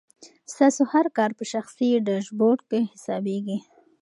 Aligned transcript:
ستاسو 0.53 0.81
هر 0.93 1.05
کار 1.17 1.31
په 1.39 1.43
شخصي 1.51 1.89
ډیشبورډ 2.07 2.59
کې 2.69 2.79
حسابېږي. 2.91 3.57